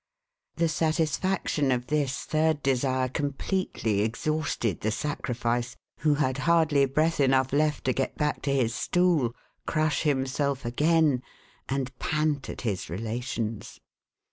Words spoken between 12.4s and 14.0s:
at his relations.